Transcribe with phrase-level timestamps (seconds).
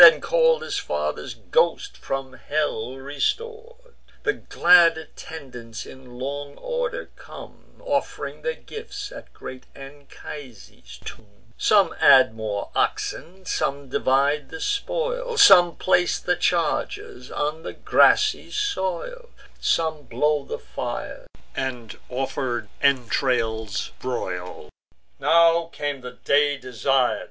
[0.03, 3.93] And call'd his father's ghost, from hell restor'd.
[4.23, 11.93] The glad attendants in long order come, Off'ring their gifts at great Anchises' tomb: Some
[11.99, 19.29] add more oxen: some divide the spoil; Some place the chargers on the grassy soil;
[19.59, 24.69] Some blow the fires, and offered entrails broil.
[25.19, 27.19] Now came the day desir'd.